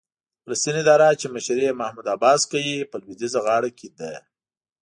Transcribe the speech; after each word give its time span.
د 0.03 0.03
فلسطین 0.43 0.75
اداره 0.81 1.07
چې 1.19 1.27
مشري 1.35 1.63
یې 1.67 1.77
محمود 1.79 2.07
عباس 2.15 2.41
کوي، 2.51 2.87
په 2.91 2.95
لوېدیځه 3.01 3.39
غاړه 3.45 3.69
کې 3.77 3.87
ده. 3.97 4.11